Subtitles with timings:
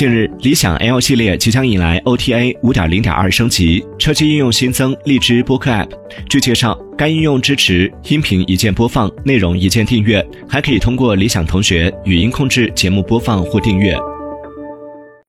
[0.00, 5.90] 近日理想 l 系列即将迎来 ota 五点零点二升级车机应用新增荔枝播客 app
[6.26, 13.94] 据介绍该应用支持音频一键播放内容一键订阅还可以通过理想同学语音控制节目播放或订阅。